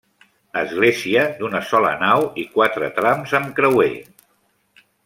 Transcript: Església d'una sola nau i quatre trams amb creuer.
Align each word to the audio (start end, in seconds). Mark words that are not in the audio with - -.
Església 0.61 1.25
d'una 1.41 1.61
sola 1.73 1.91
nau 2.05 2.27
i 2.45 2.49
quatre 2.57 2.91
trams 2.99 3.39
amb 3.43 3.55
creuer. 3.63 3.95